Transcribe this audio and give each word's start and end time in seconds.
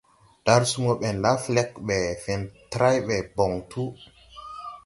Darsumo 0.45 0.91
ɓɛn 0.99 1.17
la 1.23 1.31
flɛg 1.43 1.69
mbɛ 1.85 1.97
fentray 2.23 2.97
ɓɛ 3.07 3.17
bɔŋ 3.35 3.51
tu. 3.69 3.83